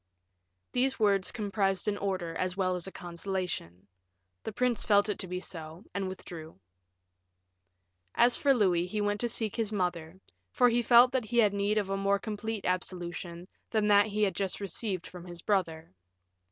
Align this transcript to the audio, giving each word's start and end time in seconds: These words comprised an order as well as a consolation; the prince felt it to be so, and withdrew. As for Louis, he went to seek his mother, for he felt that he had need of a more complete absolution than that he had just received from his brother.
These 0.71 0.97
words 0.99 1.31
comprised 1.31 1.87
an 1.87 1.95
order 1.95 2.33
as 2.33 2.57
well 2.57 2.73
as 2.73 2.87
a 2.87 2.91
consolation; 2.91 3.85
the 4.41 4.51
prince 4.51 4.83
felt 4.83 5.09
it 5.09 5.19
to 5.19 5.27
be 5.27 5.39
so, 5.39 5.85
and 5.93 6.09
withdrew. 6.09 6.59
As 8.15 8.35
for 8.35 8.51
Louis, 8.51 8.87
he 8.87 8.99
went 8.99 9.21
to 9.21 9.29
seek 9.29 9.55
his 9.55 9.71
mother, 9.71 10.19
for 10.49 10.69
he 10.69 10.81
felt 10.81 11.11
that 11.11 11.25
he 11.25 11.37
had 11.37 11.53
need 11.53 11.77
of 11.77 11.91
a 11.91 11.97
more 11.97 12.17
complete 12.17 12.65
absolution 12.65 13.47
than 13.69 13.87
that 13.89 14.07
he 14.07 14.23
had 14.23 14.33
just 14.33 14.59
received 14.59 15.05
from 15.05 15.23
his 15.25 15.43
brother. 15.43 15.93